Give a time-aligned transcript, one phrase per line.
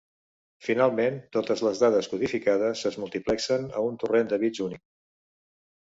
[0.67, 4.87] Finalment totes les dades codificades es multiplexen a un torrent de bits únic.